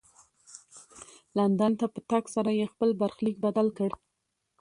لندن 1.37 1.71
ته 1.79 1.85
په 1.93 1.99
تګ 2.09 2.23
سره 2.35 2.51
یې 2.59 2.65
خپل 2.73 2.89
برخلیک 3.01 3.35
بدل 3.45 3.67
کړ. 3.77 3.91